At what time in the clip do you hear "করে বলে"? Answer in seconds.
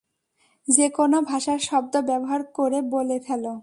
2.53-3.17